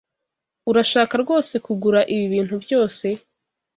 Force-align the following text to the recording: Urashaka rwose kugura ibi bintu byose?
Urashaka 0.69 1.13
rwose 1.23 1.53
kugura 1.65 1.99
ibi 2.13 2.25
bintu 2.33 2.55
byose? 2.63 3.05